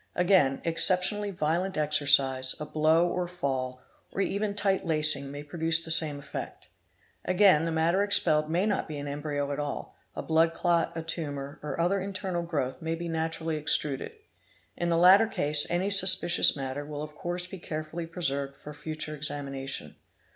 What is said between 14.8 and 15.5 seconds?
the latter